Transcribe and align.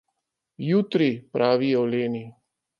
Jutri, 0.69 1.11
pravijo 1.37 1.87
leni. 1.95 2.27